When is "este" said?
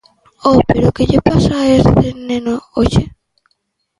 1.79-2.07